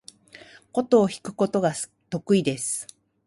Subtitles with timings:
[0.73, 1.73] 箏を弾くことが
[2.09, 2.87] 得意です。